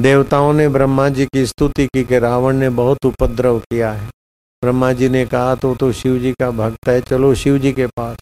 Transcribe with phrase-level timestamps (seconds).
[0.00, 4.06] देवताओं ने ब्रह्मा जी की स्तुति की कि रावण ने बहुत उपद्रव किया है।
[4.62, 7.86] ब्रह्मा जी ने कहा तो तो शिव जी का भक्त है, चलो शिव जी के
[7.86, 8.16] पास।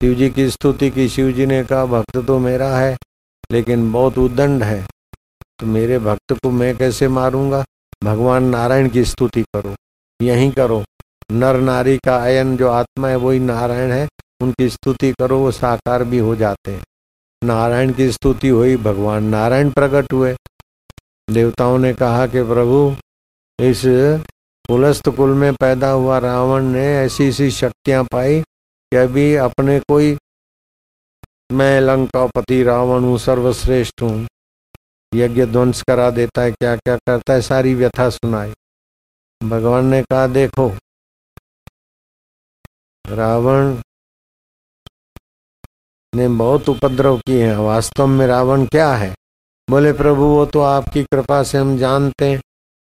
[0.00, 2.96] शिव जी की स्तुति की, शिव जी ने कहा, भक्त तो मेरा है,
[3.50, 4.82] लेकिन बहुत उदंड है।
[5.58, 7.64] तो मेरे भक्त को मैं कैसे मारूँगा?
[8.04, 9.74] भगवान नारायण की स्तुति करो,
[10.20, 10.82] यहीं करो।
[11.32, 14.08] नर नारी का अयन जो आत्मा है, वही नारायण है।
[14.42, 16.82] उनकी स्तुति करो, वो साकार भी हो जाते हैं।
[17.42, 20.36] नारायण की स्तुति हुई, भगवान नारायण प्रकट हुए।
[21.28, 22.96] देवताओं ने कहा कि प्रभु,
[23.58, 23.82] इस
[24.68, 30.16] पुलस्त कुल में पैदा हुआ रावण ने ऐसी ऐसी शक्तियाँ पाई कि अभी अपने कोई
[31.52, 34.26] मैं लंकापति रावण हूँ, सर्वश्रेष्ठ हूँ।
[35.14, 38.52] यज्ञ ध्वंस करा देता है क्या क्या करता है, सारी व्यथा सुनाई।
[39.40, 40.68] भगवान ने कहा, देखो,
[43.04, 43.76] रावण
[46.14, 49.14] ने बहुत उपद्रव किए हैं, वास्तव में रावण क्या है?
[49.68, 52.40] बोले, प्रभु, वो तो आपकी कृपा से हम जानते हैं।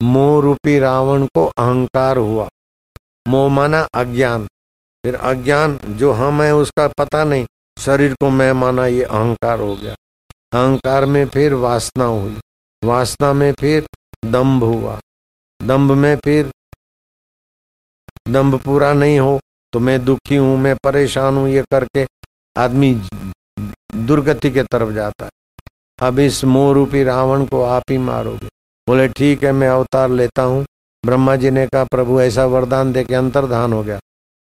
[0.00, 2.48] मोह रूपी रावण को अहंकार हुआ।
[3.28, 4.46] मोह माना अज्ञान।
[5.04, 7.46] फिर अज्ञान जो हम है, उसका पता नहीं।
[7.78, 9.94] शरीर को मैं माना ये अहंकार हो गया।
[10.52, 12.36] अहंकार में फिर वासना हुई।
[12.82, 13.86] वासना में फिर
[14.24, 14.98] दम्भ हुआ।
[15.60, 16.50] दम्भ में फिर
[18.28, 19.38] दम्भ पूरा नहीं हो
[19.72, 22.06] तो मैं दुखी हूँ, मैं परेशान हूँ, ये करके
[22.56, 22.94] आदमी
[23.96, 25.30] दुर्गति के तरफ़ जाता है।
[26.02, 28.46] अब इस मोह रूपी रावण को आप ही मारोगे।
[28.88, 30.66] बोले, ठीक है, मैं अवतार लेता हूँ।
[31.06, 33.98] ब्रह्मा जी ने कहा, प्रभु, ऐसा वरदान दे के अंतर्धान हो गया।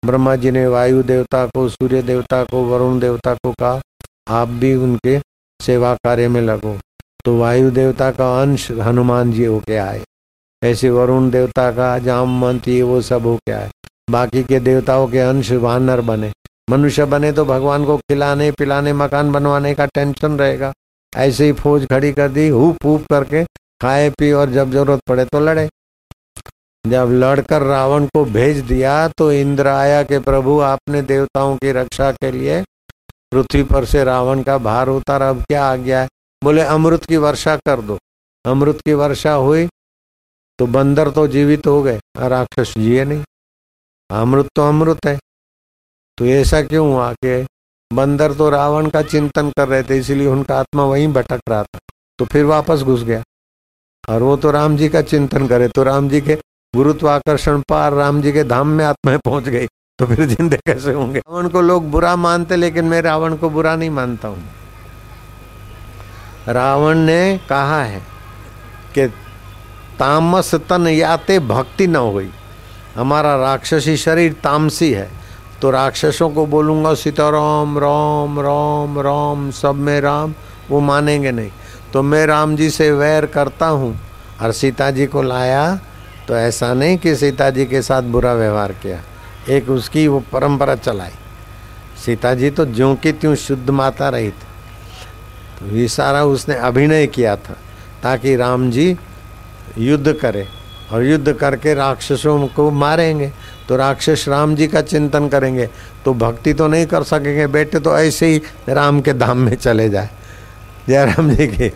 [0.06, 3.82] ब्रह्मा जी ने वायु देवता को, सूर्य देवता को, वरुण देवता को कहा,
[4.28, 5.22] आप भी उनके
[5.62, 6.80] सेवा कार्य में लगो।
[7.26, 10.02] तो वायु देवता का अंश हनुमान जी होके आए।
[10.64, 13.70] ऐसे वरुण देवता का, जाम, मंत, ये वो सब होके आए।
[14.10, 16.32] बाकी के देवताओं के अंश वानर बने।
[16.70, 20.74] मनुष्य बने तो भगवान को खिलाने, पिलाने, मकान बनवाने का टेंशन रहेगा।
[21.14, 23.44] ऐसे ही फौज खड़ी कर दी हुप हुप करके
[23.82, 25.68] खाए पी और जब ज़रूरत पड़े तो लड़े।
[26.86, 32.12] जब लड़कर रावण को भेज दिया तो इंद्र आया कि प्रभु, आपने देवताओं की रक्षा
[32.12, 32.62] के लिए
[33.32, 36.02] पृथ्वी पर से रावण का भार उतार, अब क्या आ गया?
[36.02, 36.08] है
[36.44, 37.98] बोले, अमृत की वर्षा कर दो।
[38.46, 39.68] अमृत की वर्षा हुई
[40.60, 43.24] तो बंदर तो जीवित हो गए राक्षस जिए नहीं।
[44.10, 45.18] अमृत तो अमृत है।
[46.18, 47.46] तो ऐसा क्यों हुआ कि
[47.94, 51.80] बंदर तो रावण का चिंतन कर रहे थे, इसीलिए उनका आत्मा वहीं भटक रहा था।
[52.20, 53.24] तो फिर वापस घुस गया।
[54.10, 56.36] और वो तो राम जी का चिंतन करे तो राम जी के
[56.76, 59.68] गुरुत्वाकर्षण पार राम जी के धाम में आत्माएँ पहुँच गई।
[60.00, 61.20] तो फिर जिंदे कैसे होंगे?
[61.20, 64.44] रावण को लोग बुरा मानते, लेकिन मैं रावण को बुरा नहीं मानता हूँ।
[66.48, 68.02] रावण ने कहा है
[68.96, 69.08] कि
[70.00, 72.32] तामस तन याते भक्ति न हुई।
[72.96, 75.19] हमारा राक्षसी शरीर तामसी है।
[75.62, 80.34] तो राक्षसों को बोलूँगा, सीताराम, राम राम राम, सब में राम।
[80.70, 81.52] वो मानेंगे नहीं।
[81.94, 83.96] तो मैं राम जी से वैर करता हूँ
[84.42, 85.80] और सीता जी को लाया
[86.28, 89.00] तो ऐसा नहीं कि सीता जी के साथ बुरा व्यवहार किया।
[89.50, 91.12] एक उसकी वो परंपरा चलाई।
[92.06, 94.48] सीता जी तो ज्यों की त्यों शुद्ध माता रही थी।
[95.60, 97.58] तो ये सारा उसने अभिनय किया था,
[98.04, 98.96] ताकि राम जी
[99.78, 100.48] युद्ध करे
[100.92, 103.32] और युद्ध करके राक्षसों को मारेंगे।
[103.70, 105.68] तो राक्षस राम जी का चिंतन करेंगे
[106.06, 109.90] तो भक्ति तो नहीं कर सकेंगे, बेटे तो ऐसे ही राम के धाम में चले
[109.90, 110.10] जाए।
[110.88, 111.70] जय राम जी की।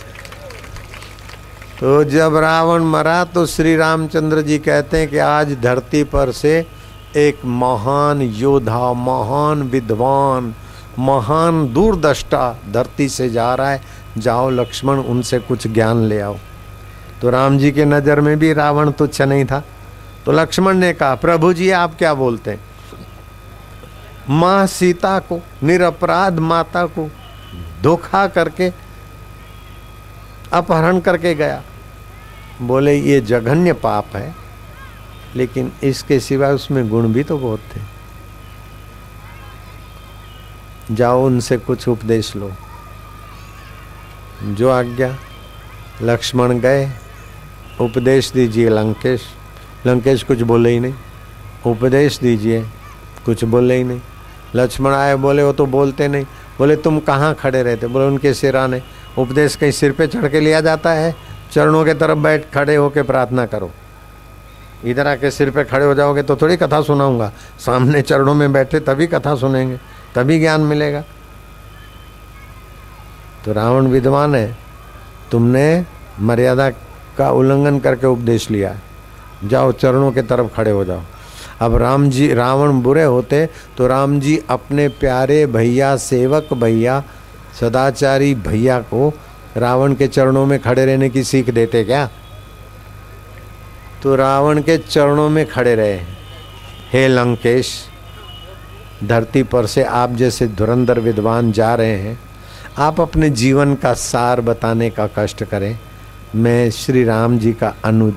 [1.80, 6.66] तो जब रावण मरा तो श्री रामचंद्र जी कहते हैं कि आज धरती पर से
[7.18, 10.54] एक महान योद्धा, महान विद्वान,
[11.00, 13.82] महान दूरदृष्टा धरती से जा रहा है।
[14.18, 16.38] जाओ लक्ष्मण, उनसे कुछ ज्ञान ले आओ।
[17.22, 19.64] तो राम जी के नज़र में भी रावण तुच्छ नहीं था।
[20.26, 22.60] तो लक्ष्मण ने कहा, प्रभु जी, आप क्या बोलते हैं?
[24.30, 27.12] माँ सीता को, निरपराध माता को
[27.82, 28.72] धोखा करके,
[30.54, 31.64] अपहरण करके गया।
[32.62, 34.36] बोले, ये जघन्य पाप है,
[35.36, 37.82] लेकिन इसके सिवा उसमें गुण भी तो बहुत थे।
[40.92, 42.52] जाओ, उनसे कुछ उपदेश लो।
[44.44, 45.18] जो आज्ञा,
[46.02, 46.92] लक्ष्मण गए,
[47.82, 49.22] उपदेश दीजिए लंकेश।
[49.88, 50.94] लंकेश, कुछ बोले ही नहीं।
[51.66, 52.66] उपदेश दीजिए,
[53.26, 54.02] कुछ बोले ही नहीं।
[54.56, 56.26] लक्ष्मण आए, बोले, वो तो बोलते नहीं।
[56.60, 57.88] बोले, तुम कहाँ खड़े रहते?
[57.88, 58.82] बोले, उनके सिराने।
[59.18, 61.16] उपदेश कहीं सिर पे चढ़ के लिया जाता है?
[61.52, 63.72] चरणों के तरफ़ बैठ खड़े होके प्रार्थना करो।
[64.86, 68.80] इधर आके सिर पे खड़े हो जाओगे तो थोड़ी कथा सुनाऊँगा। सामने चरणों में बैठे
[68.80, 69.80] तभी कथा सुनेंगे,
[70.16, 71.04] तभी ज्ञान मिलेगा।
[73.46, 74.58] तो रावण विद्वान है।
[75.32, 75.86] तुमने
[76.20, 76.70] मर्यादा
[77.18, 78.76] का उल्लंघन करके उपदेश लिया
[79.44, 81.02] जाओ, चरणों के तरफ़ खड़े हो जाओ।
[81.60, 83.46] अब राम जी, रावण बुरे होते
[83.78, 87.04] तो राम जी अपने प्यारे भैया, सेवक भैया,
[87.60, 89.14] सदाचारी भैया को
[89.58, 92.10] रावण के चरणों में खड़े रहने की सीख देते क्या?
[94.04, 96.00] तो रावण के चरणों में खड़े रहे।
[96.92, 97.74] हे लंकेश,
[99.04, 102.20] धरती पर से आप जैसे धुरंधर विद्वान जा रहे हैं,
[102.78, 105.78] आप अपने जीवन का सार बताने का कष्ट करें।
[106.36, 108.16] मैं श्री राम जी का अनुज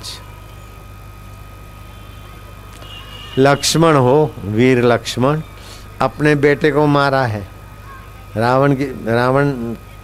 [3.39, 5.41] लक्ष्मण हो, वीर लक्ष्मण,
[6.01, 7.49] अपने बेटे को मारा है।
[8.37, 9.51] रावण की, रावण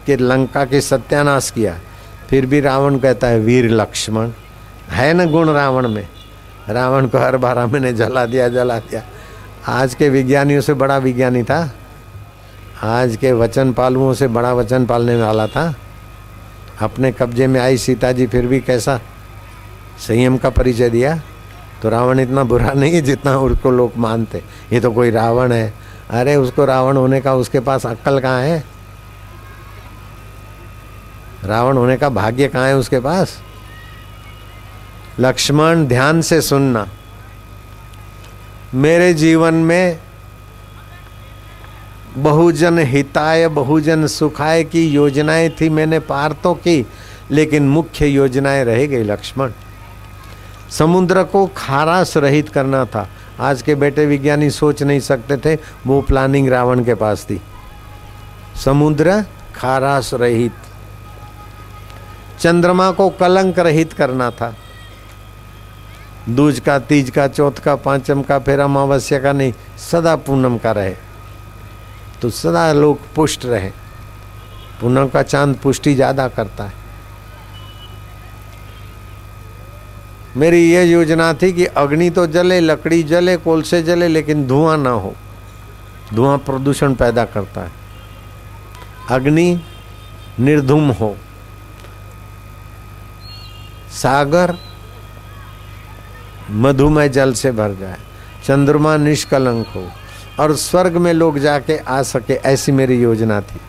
[0.06, 1.78] के लंका के सत्यानाश किया।
[2.30, 4.30] फिर भी रावण कहता है, वीर लक्ष्मण,
[4.90, 6.08] है न गुण रावण में?
[6.68, 9.02] रावण को हर बार मैंने जला दिया जला दिया।
[9.68, 11.74] आज के विज्ञानियों से बड़ा विज्ञानी था।
[12.82, 15.74] आज के वचन पालुओं से बड़ा वचन पालने वाला था।
[16.80, 19.00] अपने कब्जे में आई सीता जी फिर भी कैसा?
[19.98, 21.20] संयम का परिचय दिया।
[21.82, 24.42] तो रावण इतना बुरा नहीं है जितना उसको लोग मानते।
[24.72, 25.74] ये तो कोई रावण है।
[26.10, 28.64] अरे, उसको रावण होने का उसके पास अक्कल कहाँ है?
[31.44, 33.42] रावण होने का भाग्य कहाँ है उसके पास?
[35.20, 36.88] लक्ष्मण, ध्यान से सुनना।
[38.74, 39.98] मेरे जीवन में
[42.16, 46.86] बहुजन हिताय, बहुजन सुखाय की योजनाएँ थी मैंने पार तो की,
[47.30, 49.50] लेकिन मुख्य योजनाएँ रह गई लक्ष्मण।
[50.78, 53.08] समुद्र को खारास रहित करना था।
[53.40, 57.40] आज के बेटे विज्ञानी सोच नहीं सकते थे, वो प्लानिंग रावण के पास थी।
[58.64, 59.24] समुद्र
[59.56, 60.52] खारास रहित।
[62.40, 64.54] चंद्रमा को कलंक रहित करना था।
[66.28, 69.52] दूज का तीज का, चौथ का, पांचम का, फिर अमावस्या का नहीं,
[69.90, 70.94] सदा पूनम का रहे।
[72.22, 73.70] तो सदा लोग पुष्ट रहे।
[74.80, 76.81] पूनम का चाँद पुष्टि ज़्यादा करता है।
[80.36, 84.90] मेरी ये योजना थी कि अग्नि तो जले, लकड़ी जले, कोलसे जले, लेकिन धुआँ ना
[84.90, 85.14] हो।
[86.14, 87.72] धुआँ प्रदूषण पैदा करता है।
[89.10, 89.60] अग्नि
[90.40, 91.16] निर्धुम हो।
[93.92, 94.54] सागर
[96.50, 97.96] मधुमय जल से भर जाए।
[98.44, 99.90] चंद्रमा निष्कलंक हो।
[100.40, 103.60] और स्वर्ग में लोग जाके आ सके, ऐसी मेरी योजना थी।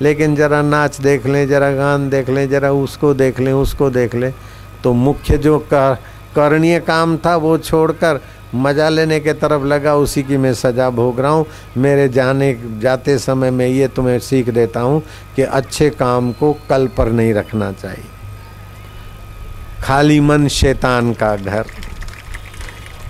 [0.00, 4.14] लेकिन जरा नाच देख लें, जरा गान देख लें, जरा उसको देख लें, उसको देख
[4.14, 4.34] लें।
[4.84, 5.94] तो मुख्य जो कर,
[6.34, 8.20] करणीय काम था वो छोड़कर
[8.54, 11.46] मज़ा लेने के तरफ़ लगा उसी की मैं सजा भोग रहा हूँ।
[11.76, 15.02] मेरे जाने जाते समय में ये तुम्हें सीख देता हूँ
[15.36, 18.04] कि अच्छे काम को कल पर नहीं रखना चाहिए।
[19.82, 21.66] खाली मन शैतान का घर।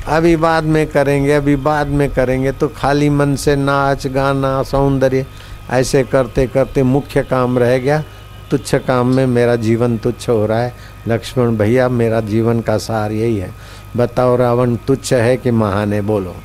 [0.08, 5.26] अभी बाद में करेंगे अभी बाद में करेंगे तो खाली मन से नाच गाना सौंदर्य
[5.70, 8.02] ऐसे करते करते मुख्य काम रह गया।
[8.50, 10.74] तुच्छ काम में मेरा जीवन तुच्छ हो रहा है।
[11.08, 13.54] लक्ष्मण भैया, मेरा जीवन का सार यही है।
[13.96, 16.00] बताओ रावण, तुच्छ है कि महान है?
[16.00, 16.36] बोलो।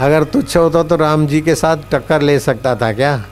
[0.00, 3.24] अगर तुच्छ होता तो राम जी के साथ टक्कर ले सकता था क्या?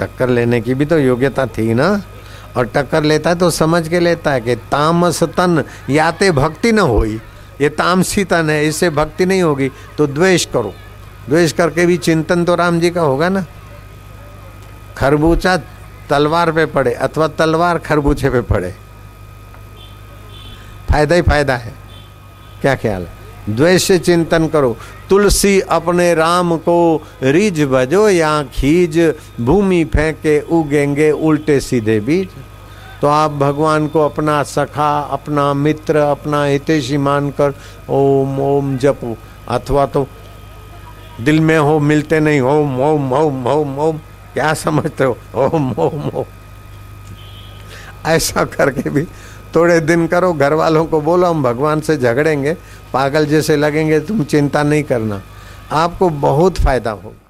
[0.00, 2.02] टक्कर लेने की भी तो योग्यता थी ना?
[2.56, 6.78] और टक्कर लेता है तो समझ के लेता है कि तामस तन, याते भक्ति न
[6.78, 7.20] होई।
[7.60, 10.74] ये तामसी तन है, इससे भक्ति नहीं होगी तो द्वेष करो।
[11.28, 13.44] द्वेष करके भी चिंतन तो राम जी का होगा ना?
[14.98, 15.56] खरबूचा
[16.10, 18.74] तलवार पे पड़े अथवा तलवार खरबूचे पे पड़े।
[20.90, 21.72] फ़ायदा ही फ़ायदा है।
[22.60, 23.56] क्या ख्याल है?
[23.56, 24.76] द्वेष से चिंतन करो।
[25.10, 28.98] तुलसी अपने राम को रिज बजो या खीज,
[29.40, 32.28] भूमि फेंके उगेंगे उल्टे सीधे बीज।
[33.00, 37.54] तो आप भगवान को अपना सखा, अपना मित्र, अपना हितेशी मानकर
[37.90, 39.16] ओम ओम जपो।
[39.48, 40.06] अथवा तो
[41.20, 44.00] दिल में हो, मिलते नहीं, ओम ओम ओम ओम ओम
[44.34, 45.18] क्या समझते हो?
[45.34, 46.24] ओम ओम ओम
[48.06, 49.04] ऐसा करके भी
[49.54, 52.52] थोड़े दिन करो घर वालों को बोलो, हम भगवान से झगड़ेंगे,
[52.92, 55.22] पागल जैसे लगेंगे, तुम चिंता नहीं करना।
[55.72, 57.27] आपको बहुत फ़ायदा होगा।